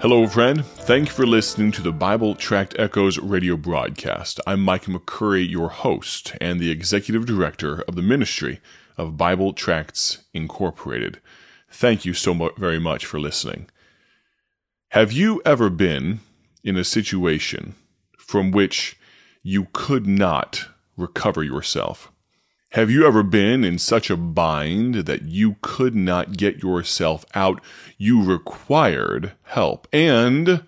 [0.00, 0.64] Hello, friend.
[0.64, 4.38] Thank you for listening to the Bible Tract Echoes radio broadcast.
[4.46, 8.60] I'm Mike McCurry, your host and the executive director of the ministry
[8.96, 11.20] of Bible Tracts Incorporated.
[11.68, 13.68] Thank you so very much for listening.
[14.90, 16.20] Have you ever been
[16.62, 17.74] in a situation
[18.16, 18.96] from which
[19.42, 22.12] you could not recover yourself?
[22.72, 27.62] Have you ever been in such a bind that you could not get yourself out?
[27.96, 29.88] You required help.
[29.90, 30.64] And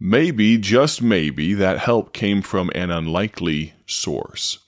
[0.00, 4.58] maybe, just maybe, that help came from an unlikely source.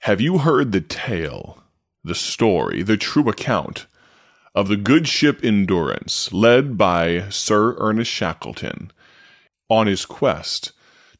[0.00, 1.62] Have you heard the tale,
[2.04, 3.86] the story, the true account
[4.54, 8.90] of the good ship Endurance, led by Sir Ernest Shackleton
[9.70, 10.72] on his quest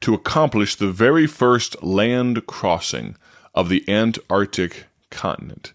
[0.03, 3.17] to accomplish the very first land crossing
[3.59, 5.73] of the Antarctic continent?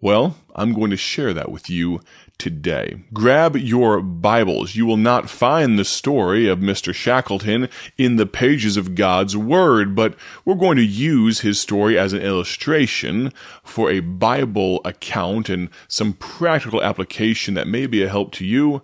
[0.00, 2.00] Well, I'm going to share that with you
[2.38, 3.02] today.
[3.12, 4.76] Grab your Bibles.
[4.76, 6.94] You will not find the story of Mr.
[6.94, 12.12] Shackleton in the pages of God's Word, but we're going to use his story as
[12.12, 13.32] an illustration
[13.64, 18.80] for a Bible account and some practical application that may be a help to you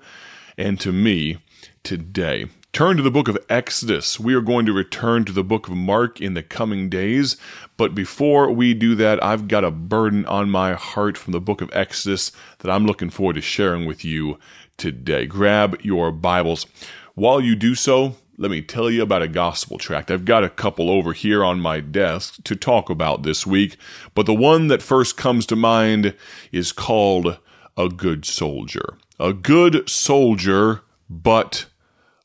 [0.58, 1.38] and to me
[1.84, 2.46] today.
[2.74, 4.18] Turn to the book of Exodus.
[4.18, 7.36] We are going to return to the book of Mark in the coming days.
[7.76, 11.60] But before we do that, I've got a burden on my heart from the book
[11.60, 14.40] of Exodus that I'm looking forward to sharing with you
[14.76, 15.24] today.
[15.24, 16.66] Grab your Bibles.
[17.14, 20.10] While you do so, let me tell you about a gospel tract.
[20.10, 23.76] I've got a couple over here on my desk to talk about this week,
[24.16, 26.16] but the one that first comes to mind
[26.50, 27.38] is called
[27.76, 28.98] A Good Soldier.
[29.20, 31.66] A Good Soldier, but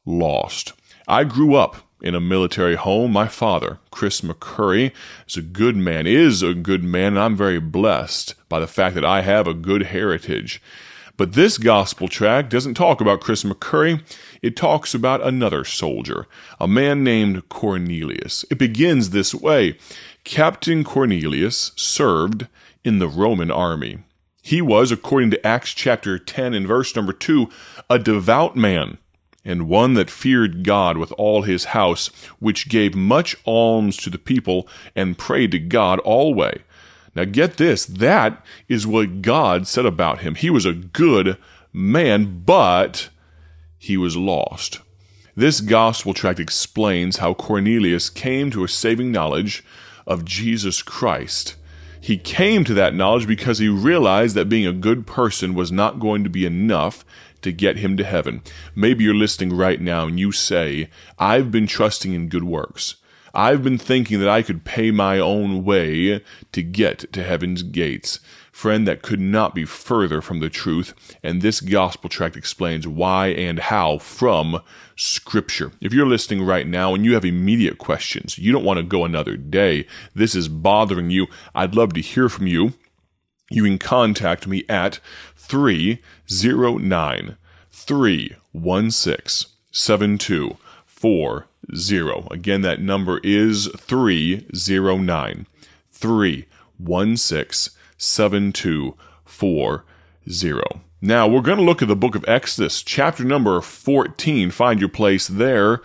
[0.05, 0.73] lost.
[1.08, 3.11] I grew up in a military home.
[3.11, 4.91] My father, Chris McCurry,
[5.28, 8.95] is a good man, is a good man, and I'm very blessed by the fact
[8.95, 10.61] that I have a good heritage.
[11.17, 14.02] But this gospel tract doesn't talk about Chris McCurry.
[14.41, 16.28] It talks about another soldier,
[16.61, 18.46] a man named Cornelius.
[18.50, 19.78] It begins this way.
[20.23, 22.47] Captain Cornelius served
[22.85, 24.00] in the Roman army.
[24.41, 27.50] He was, according to Acts chapter 10 and verse number 2,
[27.90, 28.97] a devout man
[29.49, 34.19] and one that feared God with all his house, which gave much alms to the
[34.19, 36.61] people, and prayed to God alway.
[37.15, 40.35] Now get this, that is what God said about him.
[40.35, 41.37] He was a good
[41.73, 43.09] man, but
[43.79, 44.81] he was lost.
[45.35, 49.63] This gospel tract explains how Cornelius came to a saving knowledge
[50.05, 51.55] of Jesus Christ.
[52.01, 55.99] He came to that knowledge because he realized that being a good person was not
[55.99, 57.03] going to be enough
[57.41, 58.41] to get him to heaven.
[58.75, 62.95] Maybe you're listening right now and you say, I've been trusting in good works.
[63.33, 68.19] I've been thinking that I could pay my own way to get to heaven's gates.
[68.51, 73.28] Friend, that could not be further from the truth, and this gospel tract explains why
[73.28, 74.61] and how from
[74.97, 75.72] Scripture.
[75.79, 79.05] If you're listening right now and you have immediate questions, you don't want to go
[79.05, 82.73] another day, this is bothering you, I'd love to hear from you.
[83.49, 84.99] You can contact me at
[85.35, 87.37] 309
[87.71, 92.27] 316 7240.
[92.31, 95.45] Again, that number is 309
[95.91, 99.83] 316 7240.
[101.01, 104.51] Now, we're going to look at the book of Exodus, chapter number 14.
[104.51, 105.81] Find your place there.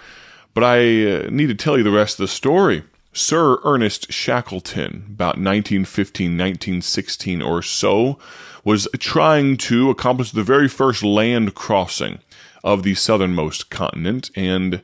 [0.55, 2.83] But I uh, need to tell you the rest of the story.
[3.17, 8.19] Sir Ernest Shackleton, about 1915, 1916 or so,
[8.65, 12.19] was trying to accomplish the very first land crossing
[12.65, 14.83] of the southernmost continent, and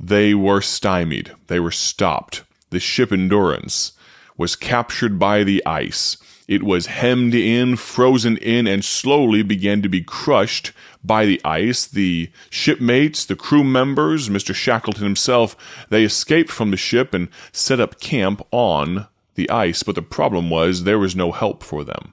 [0.00, 1.32] they were stymied.
[1.48, 2.42] They were stopped.
[2.70, 3.92] The ship Endurance
[4.38, 6.16] was captured by the ice.
[6.48, 10.72] It was hemmed in, frozen in, and slowly began to be crushed
[11.04, 11.86] by the ice.
[11.86, 14.54] The shipmates, the crew members, Mr.
[14.54, 15.56] Shackleton himself,
[15.88, 20.50] they escaped from the ship and set up camp on the ice, but the problem
[20.50, 22.12] was there was no help for them.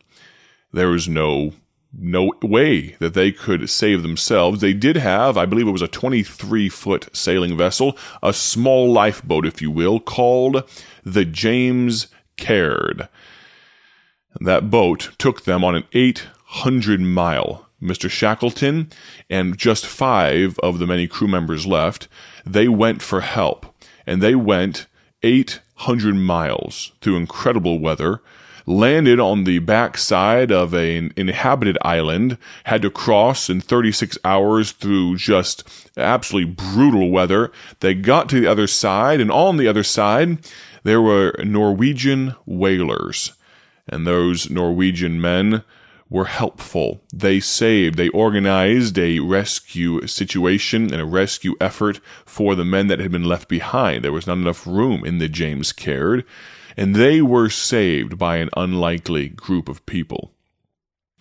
[0.72, 1.54] There was no
[1.92, 4.62] no way that they could save themselves.
[4.62, 9.46] They did have, I believe it was a 23 foot sailing vessel, a small lifeboat,
[9.46, 10.70] if you will, called
[11.04, 12.08] the James
[12.38, 13.10] Caird.
[14.40, 17.66] That boat took them on an 800 mile.
[17.82, 18.10] Mr.
[18.10, 18.90] Shackleton
[19.30, 22.10] and just five of the many crew members left,
[22.46, 23.66] they went for help.
[24.06, 24.88] And they went
[25.24, 28.22] 800 miles through incredible weather
[28.70, 35.18] landed on the backside of an inhabited island, had to cross in 36 hours through
[35.18, 35.68] just
[35.98, 37.52] absolutely brutal weather.
[37.80, 40.38] They got to the other side, and on the other side,
[40.84, 43.34] there were Norwegian whalers.
[43.90, 45.64] And those Norwegian men
[46.10, 47.02] were helpful.
[47.14, 53.00] They saved, they organized a rescue situation and a rescue effort for the men that
[53.00, 54.04] had been left behind.
[54.04, 56.26] There was not enough room in the James Caird,
[56.76, 60.32] and they were saved by an unlikely group of people.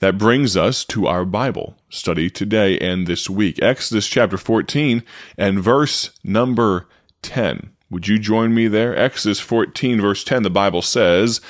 [0.01, 3.61] That brings us to our Bible study today and this week.
[3.61, 5.03] Exodus chapter 14
[5.37, 6.87] and verse number
[7.23, 7.71] 10.
[7.91, 8.97] Would you join me there?
[8.97, 11.41] Exodus 14 verse 10, the Bible says,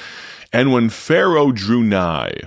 [0.53, 2.41] And when Pharaoh drew nigh,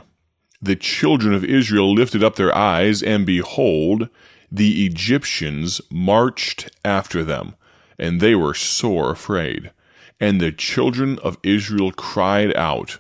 [0.62, 4.10] the children of Israel lifted up their eyes, and behold,
[4.52, 7.56] the Egyptians marched after them,
[7.98, 9.72] and they were sore afraid.
[10.20, 13.00] And the children of Israel cried out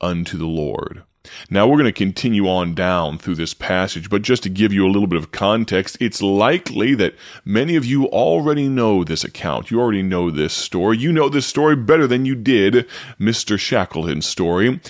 [0.00, 1.02] unto the Lord.
[1.50, 4.86] Now we're going to continue on down through this passage, but just to give you
[4.86, 7.14] a little bit of context, it's likely that
[7.44, 9.70] many of you already know this account.
[9.70, 10.96] You already know this story.
[10.96, 12.88] You know this story better than you did
[13.18, 13.58] Mr.
[13.58, 14.80] Shackleton's story.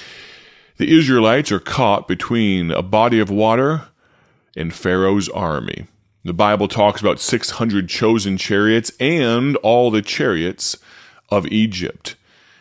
[0.77, 3.89] The Israelites are caught between a body of water
[4.57, 5.87] and Pharaoh's army.
[6.25, 10.77] The Bible talks about 600 chosen chariots and all the chariots
[11.29, 12.15] of Egypt.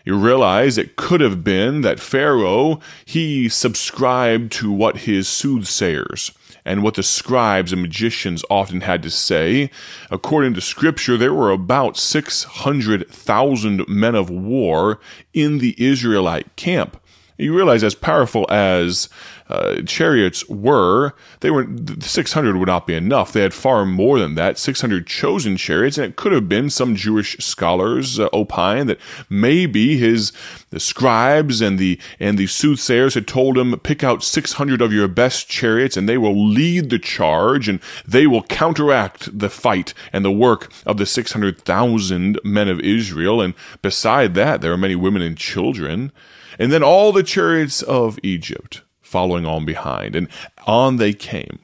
[0.10, 6.32] You realize it could have been that Pharaoh, he subscribed to what his soothsayers
[6.66, 9.70] and what the scribes and magicians often had to say.
[10.10, 15.00] According to scripture, there were about 600,000 men of war
[15.32, 17.00] in the Israelite camp
[17.40, 19.08] you realize as powerful as
[19.50, 21.68] uh, chariots were, they were
[22.00, 23.34] 600 would not be enough.
[23.34, 26.96] They had far more than that, 600 chosen chariots, and it could have been some
[26.96, 29.00] Jewish scholars uh, opine that
[29.30, 30.32] maybe his
[30.70, 35.08] the scribes and the and the soothsayers had told him pick out 600 of your
[35.08, 40.24] best chariots and they will lead the charge and they will counteract the fight and
[40.24, 43.42] the work of the 600,000 men of Israel.
[43.42, 46.12] And beside that there are many women and children.
[46.60, 50.16] And then all the chariots of Egypt following on behind.
[50.16, 50.28] And
[50.68, 51.60] on they came,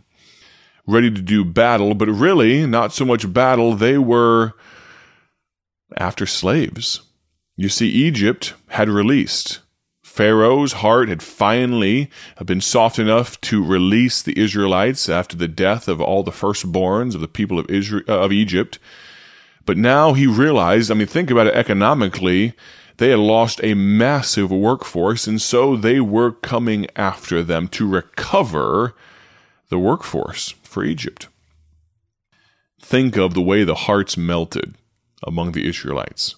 [0.88, 3.76] ready to do battle, but really not so much battle.
[3.76, 4.54] They were
[5.98, 7.02] after slaves.
[7.56, 9.60] You see, Egypt had released.
[10.04, 12.10] Pharaoh's heart had finally
[12.46, 17.22] been soft enough to release the Israelites after the death of all the firstborns of
[17.22, 18.80] the people of Israel, of Egypt.
[19.66, 22.54] But now he realized, I mean, think about it economically.
[22.98, 28.96] They had lost a massive workforce, and so they were coming after them to recover
[29.70, 31.28] the workforce for Egypt.
[32.80, 34.76] Think of the way the hearts melted
[35.24, 36.36] among the Israelites.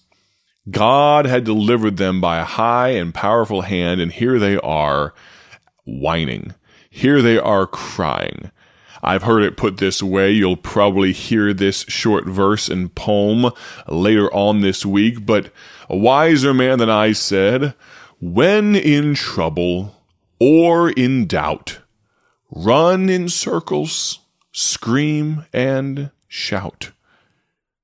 [0.69, 5.13] God had delivered them by a high and powerful hand, and here they are
[5.85, 6.55] whining.
[6.89, 8.51] Here they are crying.
[9.03, 10.31] I've heard it put this way.
[10.31, 13.51] You'll probably hear this short verse and poem
[13.87, 15.51] later on this week, but
[15.89, 17.73] a wiser man than I said,
[18.19, 19.95] when in trouble
[20.39, 21.79] or in doubt,
[22.51, 24.19] run in circles,
[24.51, 26.91] scream and shout.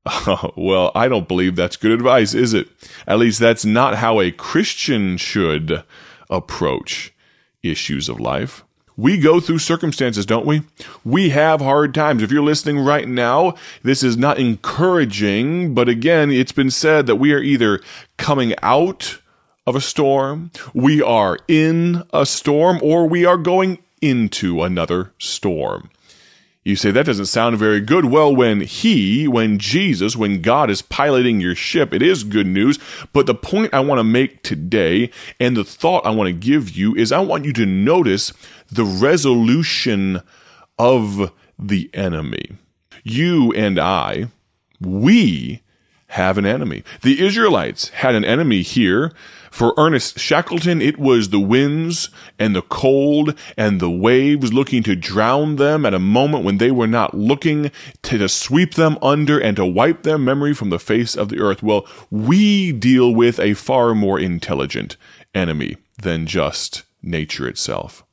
[0.58, 2.68] well, I don't believe that's good advice, is it?
[3.08, 5.84] At least that's not how a Christian should
[6.30, 7.14] approach
[7.62, 8.66] issues of life.
[8.96, 10.62] We go through circumstances, don't we?
[11.04, 12.22] We have hard times.
[12.22, 17.16] If you're listening right now, this is not encouraging, but again, it's been said that
[17.16, 17.82] we are either
[18.18, 19.20] coming out
[19.66, 25.90] of a storm, we are in a storm, or we are going into another storm.
[26.64, 28.06] You say that doesn't sound very good.
[28.06, 32.80] Well, when He, when Jesus, when God is piloting your ship, it is good news.
[33.12, 35.10] But the point I want to make today
[35.42, 38.32] and the thought I want to give you is I want you to notice
[38.72, 40.22] the resolution
[40.80, 42.54] of the enemy.
[43.04, 44.28] You and I,
[44.80, 45.62] we
[46.08, 46.84] have an enemy.
[47.02, 49.12] The Israelites had an enemy here
[49.54, 54.96] for Ernest Shackleton, it was the winds and the cold and the waves looking to
[54.96, 57.70] drown them at a moment when they were not looking
[58.02, 61.40] to, to sweep them under and to wipe their memory from the face of the
[61.40, 61.62] earth.
[61.62, 64.98] Well, we deal with a far more intelligent
[65.36, 68.04] enemy than just nature itself.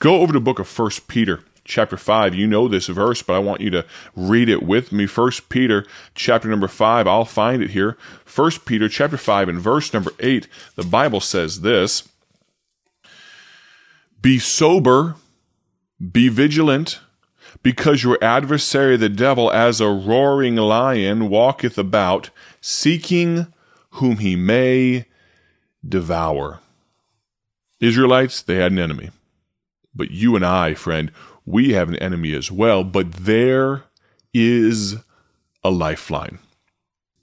[0.00, 2.34] Go over to the book of First Peter chapter 5.
[2.34, 5.06] You know this verse, but I want you to read it with me.
[5.06, 7.06] First Peter chapter number 5.
[7.06, 7.96] I'll find it here.
[8.24, 10.48] First Peter chapter 5 and verse number 8.
[10.74, 12.08] The Bible says this.
[14.20, 15.14] Be sober,
[16.00, 16.98] be vigilant,
[17.62, 23.46] because your adversary the devil as a roaring lion walketh about, seeking
[23.90, 25.04] whom he may
[25.86, 26.60] devour.
[27.80, 29.10] Israelites, they had an enemy.
[29.94, 31.12] But you and I, friend,
[31.48, 33.84] we have an enemy as well, but there
[34.34, 34.96] is
[35.64, 36.38] a lifeline.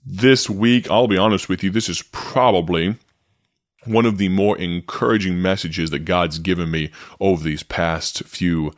[0.03, 2.98] This week, I'll be honest with you, this is probably
[3.86, 6.89] one of the more encouraging messages that God's given me
[7.20, 8.74] over these past few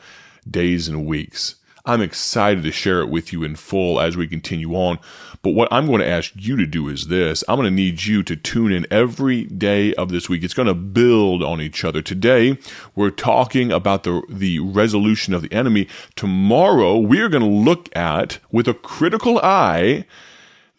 [0.49, 1.55] days and weeks.
[1.87, 4.99] I'm excited to share it with you in full as we continue on.
[5.41, 8.03] But what I'm going to ask you to do is this I'm going to need
[8.03, 10.43] you to tune in every day of this week.
[10.43, 12.01] It's going to build on each other.
[12.01, 12.57] Today,
[12.93, 15.87] we're talking about the, the resolution of the enemy.
[16.17, 20.05] Tomorrow, we're going to look at, with a critical eye,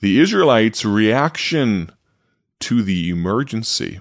[0.00, 1.90] the Israelites' reaction
[2.60, 4.00] to the emergency.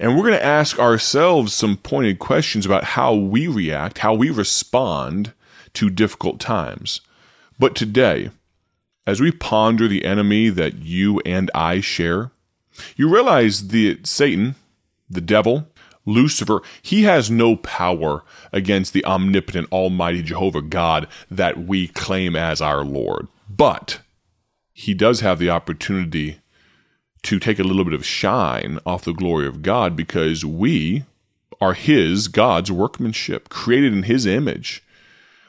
[0.00, 4.28] And we're going to ask ourselves some pointed questions about how we react, how we
[4.28, 5.32] respond
[5.74, 7.00] to difficult times.
[7.58, 8.30] But today,
[9.06, 12.30] as we ponder the enemy that you and I share,
[12.96, 14.54] you realize that Satan,
[15.08, 15.68] the devil,
[16.04, 22.60] Lucifer, he has no power against the omnipotent, almighty Jehovah God that we claim as
[22.60, 23.28] our Lord.
[23.48, 24.00] But
[24.72, 26.38] he does have the opportunity
[27.22, 31.04] to take a little bit of shine off the glory of God because we
[31.60, 34.82] are his, God's workmanship, created in his image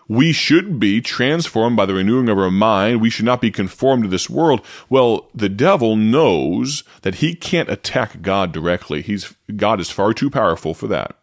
[0.07, 3.01] we should be transformed by the renewing of our mind.
[3.01, 4.61] We should not be conformed to this world.
[4.89, 9.01] Well, the devil knows that he can't attack God directly.
[9.01, 11.15] He's, God is far too powerful for that.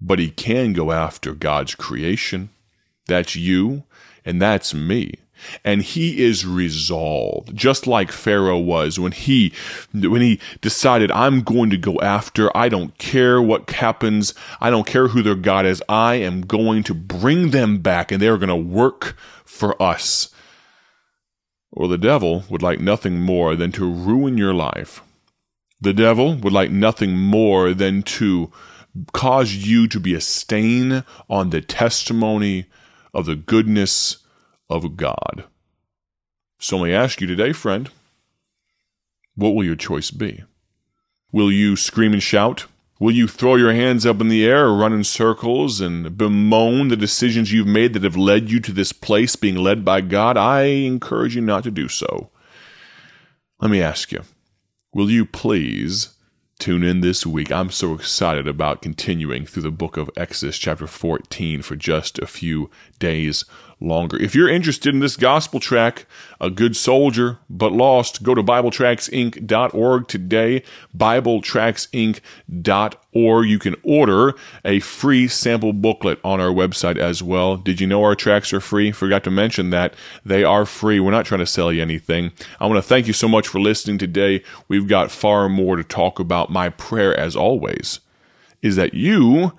[0.00, 2.50] But he can go after God's creation.
[3.06, 3.84] That's you
[4.24, 5.14] and that's me
[5.64, 9.52] and he is resolved just like pharaoh was when he
[9.92, 14.86] when he decided i'm going to go after i don't care what happens i don't
[14.86, 18.48] care who their god is i am going to bring them back and they're going
[18.48, 19.16] to work
[19.56, 20.30] for us.
[21.72, 25.02] Or the devil would like nothing more than to ruin your life.
[25.80, 28.50] The devil would like nothing more than to
[29.12, 32.66] cause you to be a stain on the testimony
[33.12, 34.18] of the goodness
[34.68, 35.44] of God.
[36.58, 37.90] So let me ask you today, friend,
[39.34, 40.42] what will your choice be?
[41.32, 42.66] Will you scream and shout?
[42.98, 46.88] Will you throw your hands up in the air or run in circles and bemoan
[46.88, 50.38] the decisions you've made that have led you to this place being led by God?
[50.38, 52.30] I encourage you not to do so.
[53.60, 54.22] Let me ask you,
[54.94, 56.14] will you please
[56.58, 57.52] tune in this week?
[57.52, 62.26] I'm so excited about continuing through the book of Exodus, chapter 14, for just a
[62.26, 63.44] few days
[63.80, 64.16] longer.
[64.16, 66.06] If you're interested in this gospel tract,
[66.40, 70.62] A Good Soldier But Lost, go to BibleTracksInc.org today,
[70.96, 73.46] BibleTracksInc.org.
[73.46, 77.56] You can order a free sample booklet on our website as well.
[77.56, 78.92] Did you know our tracks are free?
[78.92, 79.94] Forgot to mention that.
[80.24, 81.00] They are free.
[81.00, 82.32] We're not trying to sell you anything.
[82.60, 84.42] I want to thank you so much for listening today.
[84.68, 86.50] We've got far more to talk about.
[86.50, 88.00] My prayer, as always,
[88.62, 89.52] is that you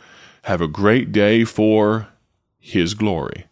[0.43, 2.07] have a great day for
[2.59, 3.46] His glory.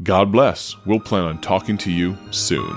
[0.00, 0.76] God bless.
[0.86, 2.72] We'll plan on talking to you soon.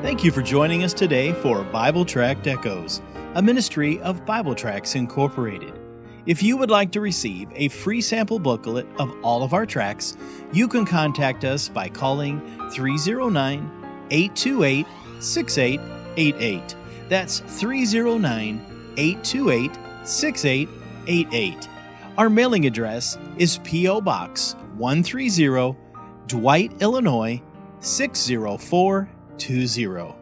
[0.00, 3.02] Thank you for joining us today for Bible Tract Echoes,
[3.34, 5.78] a ministry of Bible Tracts Incorporated.
[6.24, 10.16] If you would like to receive a free sample booklet of all of our tracks,
[10.52, 13.70] you can contact us by calling 309
[14.10, 14.86] 828
[15.20, 16.76] 6888.
[17.10, 19.70] That's 309 828
[20.04, 21.68] 6888
[22.18, 24.00] our mailing address is P.O.
[24.00, 25.76] Box 130,
[26.26, 27.40] Dwight, Illinois
[27.80, 30.14] 60420.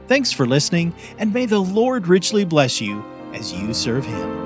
[0.08, 4.43] Thanks for listening, and may the Lord richly bless you as you serve Him.